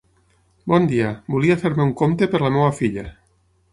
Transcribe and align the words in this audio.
Bon 0.71 0.87
dia, 0.93 1.11
volia 1.35 1.57
fer-me 1.65 1.87
un 1.91 1.93
compte 2.01 2.29
per 2.33 2.43
la 2.47 2.51
meva 2.57 2.73
filla. 2.81 3.05